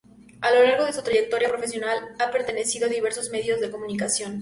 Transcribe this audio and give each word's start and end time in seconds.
A 0.41 0.49
lo 0.51 0.63
largo 0.63 0.83
de 0.87 0.93
su 0.93 1.03
trayectoria 1.03 1.47
profesional 1.47 1.99
ha 2.17 2.31
pertenecido 2.31 2.87
a 2.87 2.89
diversos 2.89 3.29
medios 3.29 3.59
de 3.61 3.69
comunicación. 3.69 4.39